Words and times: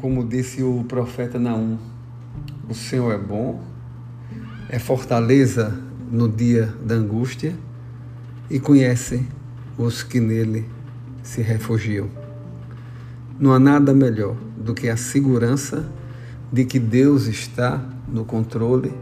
como 0.00 0.26
disse 0.26 0.62
o 0.62 0.84
profeta 0.84 1.38
Naum, 1.38 1.78
o 2.68 2.74
Senhor 2.74 3.12
é 3.12 3.18
bom, 3.18 3.62
é 4.68 4.78
fortaleza 4.78 5.80
no 6.10 6.28
dia 6.28 6.74
da 6.84 6.94
angústia 6.94 7.54
e 8.50 8.60
conhece 8.60 9.26
os 9.76 10.02
que 10.02 10.20
nele 10.20 10.66
se 11.22 11.42
refugiam. 11.42 12.08
Não 13.38 13.52
há 13.52 13.58
nada 13.58 13.94
melhor 13.94 14.36
do 14.56 14.74
que 14.74 14.88
a 14.88 14.96
segurança 14.96 15.88
de 16.52 16.64
que 16.64 16.78
Deus 16.78 17.26
está 17.26 17.82
no 18.08 18.24
controle, 18.24 18.92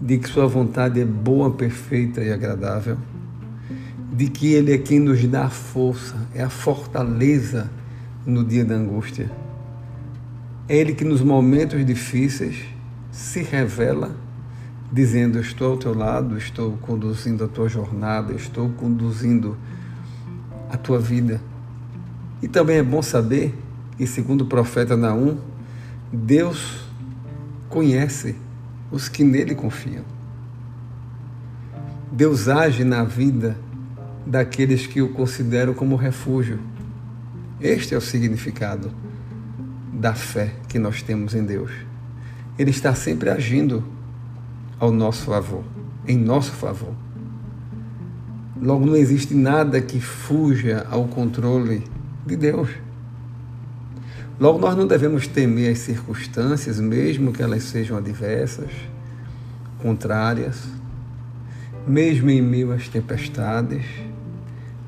de 0.00 0.18
que 0.18 0.28
Sua 0.28 0.46
vontade 0.46 1.00
é 1.00 1.04
boa, 1.04 1.50
perfeita 1.50 2.20
e 2.20 2.32
agradável, 2.32 2.98
de 4.12 4.28
que 4.28 4.52
Ele 4.52 4.72
é 4.72 4.78
quem 4.78 5.00
nos 5.00 5.24
dá 5.26 5.46
a 5.46 5.50
força, 5.50 6.14
é 6.34 6.42
a 6.42 6.50
fortaleza 6.50 7.70
no 8.26 8.44
dia 8.44 8.64
da 8.64 8.74
angústia. 8.74 9.30
É 10.68 10.76
Ele 10.76 10.94
que 10.94 11.04
nos 11.04 11.20
momentos 11.20 11.84
difíceis 11.84 12.56
se 13.10 13.42
revela, 13.42 14.14
dizendo: 14.92 15.40
Estou 15.40 15.72
ao 15.72 15.76
teu 15.76 15.94
lado, 15.94 16.38
estou 16.38 16.76
conduzindo 16.78 17.44
a 17.44 17.48
tua 17.48 17.68
jornada, 17.68 18.32
estou 18.32 18.70
conduzindo 18.70 19.56
a 20.70 20.76
tua 20.76 21.00
vida. 21.00 21.40
E 22.40 22.48
também 22.48 22.76
é 22.76 22.82
bom 22.82 23.02
saber 23.02 23.54
que, 23.96 24.06
segundo 24.06 24.42
o 24.42 24.46
profeta 24.46 24.96
Naum, 24.96 25.38
Deus 26.12 26.84
conhece 27.68 28.36
os 28.90 29.08
que 29.08 29.24
nele 29.24 29.54
confiam. 29.54 30.04
Deus 32.10 32.48
age 32.48 32.84
na 32.84 33.02
vida 33.02 33.56
daqueles 34.24 34.86
que 34.86 35.02
o 35.02 35.08
consideram 35.08 35.74
como 35.74 35.96
refúgio. 35.96 36.60
Este 37.60 37.94
é 37.94 37.98
o 37.98 38.00
significado 38.00 38.92
da 39.92 40.14
fé 40.14 40.54
que 40.68 40.78
nós 40.78 41.02
temos 41.02 41.34
em 41.34 41.44
Deus. 41.44 41.70
Ele 42.58 42.70
está 42.70 42.94
sempre 42.94 43.28
agindo 43.28 43.84
ao 44.78 44.90
nosso 44.90 45.26
favor, 45.26 45.62
em 46.06 46.16
nosso 46.16 46.52
favor. 46.52 46.94
Logo, 48.60 48.86
não 48.86 48.96
existe 48.96 49.34
nada 49.34 49.80
que 49.80 50.00
fuja 50.00 50.86
ao 50.90 51.06
controle 51.08 51.84
de 52.24 52.36
Deus. 52.36 52.68
Logo, 54.40 54.58
nós 54.58 54.76
não 54.76 54.86
devemos 54.86 55.26
temer 55.26 55.72
as 55.72 55.78
circunstâncias, 55.78 56.80
mesmo 56.80 57.32
que 57.32 57.42
elas 57.42 57.64
sejam 57.64 57.96
adversas, 57.96 58.70
contrárias, 59.78 60.64
mesmo 61.86 62.30
em 62.30 62.40
meio 62.40 62.72
às 62.72 62.88
tempestades, 62.88 63.84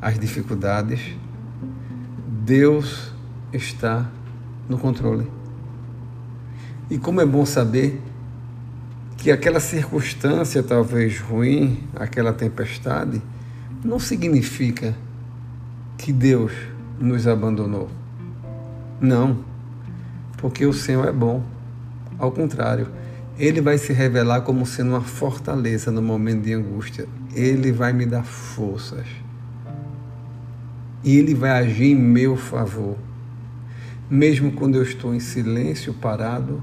às 0.00 0.18
dificuldades. 0.18 1.00
Deus 2.44 3.12
está 3.52 4.08
no 4.68 4.78
controle. 4.78 5.26
E 6.90 6.98
como 6.98 7.20
é 7.20 7.26
bom 7.26 7.46
saber 7.46 8.00
que 9.16 9.30
aquela 9.30 9.60
circunstância 9.60 10.62
talvez 10.62 11.18
ruim, 11.18 11.82
aquela 11.94 12.32
tempestade, 12.32 13.22
não 13.82 13.98
significa 13.98 14.94
que 15.96 16.12
Deus 16.12 16.52
nos 17.00 17.26
abandonou. 17.26 17.88
Não, 19.00 19.38
porque 20.36 20.66
o 20.66 20.72
Senhor 20.72 21.08
é 21.08 21.12
bom. 21.12 21.42
Ao 22.18 22.30
contrário, 22.30 22.88
Ele 23.38 23.60
vai 23.60 23.78
se 23.78 23.92
revelar 23.92 24.42
como 24.42 24.66
sendo 24.66 24.90
uma 24.90 25.00
fortaleza 25.00 25.90
no 25.90 26.02
momento 26.02 26.42
de 26.42 26.52
angústia. 26.52 27.06
Ele 27.34 27.72
vai 27.72 27.92
me 27.92 28.06
dar 28.06 28.24
forças. 28.24 29.06
E 31.02 31.16
Ele 31.16 31.34
vai 31.34 31.50
agir 31.50 31.86
em 31.86 31.94
meu 31.94 32.36
favor. 32.36 32.96
Mesmo 34.10 34.52
quando 34.52 34.74
eu 34.74 34.82
estou 34.82 35.14
em 35.14 35.20
silêncio, 35.20 35.94
parado, 35.94 36.62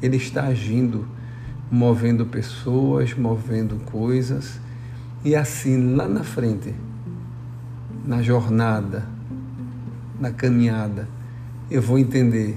Ele 0.00 0.16
está 0.16 0.44
agindo, 0.44 1.06
movendo 1.68 2.24
pessoas, 2.24 3.12
movendo 3.12 3.76
coisas. 3.86 4.60
E 5.24 5.34
assim, 5.34 5.96
lá 5.96 6.06
na 6.06 6.22
frente, 6.22 6.72
na 8.04 8.22
jornada, 8.22 9.04
na 10.20 10.30
caminhada, 10.30 11.08
eu 11.68 11.82
vou 11.82 11.98
entender 11.98 12.56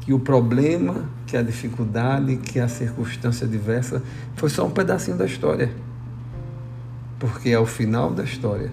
que 0.00 0.12
o 0.12 0.18
problema, 0.18 1.08
que 1.26 1.34
a 1.34 1.42
dificuldade, 1.42 2.36
que 2.36 2.60
a 2.60 2.68
circunstância 2.68 3.46
adversa 3.46 4.02
foi 4.36 4.50
só 4.50 4.66
um 4.66 4.70
pedacinho 4.70 5.16
da 5.16 5.24
história. 5.24 5.70
Porque 7.18 7.50
ao 7.54 7.64
final 7.64 8.12
da 8.12 8.24
história, 8.24 8.70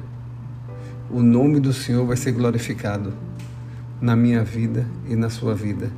o 1.10 1.22
nome 1.22 1.62
do 1.62 1.72
Senhor 1.72 2.06
vai 2.06 2.18
ser 2.18 2.34
glorificado 2.34 3.14
na 4.02 4.16
minha 4.16 4.44
vida 4.44 4.86
e 5.08 5.16
na 5.16 5.30
sua 5.30 5.56
vida. 5.56 5.92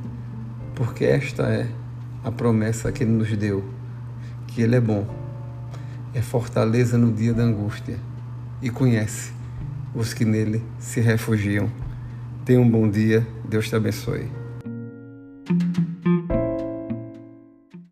Porque 0.74 1.04
esta 1.04 1.44
é 1.44 1.68
a 2.24 2.30
promessa 2.30 2.90
que 2.92 3.04
Ele 3.04 3.12
nos 3.12 3.34
deu, 3.36 3.64
que 4.46 4.62
Ele 4.62 4.76
é 4.76 4.80
bom, 4.80 5.06
é 6.14 6.20
fortaleza 6.20 6.98
no 6.98 7.12
dia 7.12 7.32
da 7.32 7.42
angústia 7.42 7.98
e 8.62 8.70
conhece 8.70 9.32
os 9.94 10.14
que 10.14 10.24
nele 10.24 10.62
se 10.78 11.00
refugiam. 11.00 11.70
Tenha 12.44 12.60
um 12.60 12.68
bom 12.68 12.88
dia, 12.88 13.26
Deus 13.48 13.68
te 13.68 13.76
abençoe. 13.76 14.39